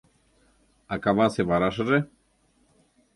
—А 0.93 0.95
кавасе 1.03 1.41
варашыже? 1.49 1.99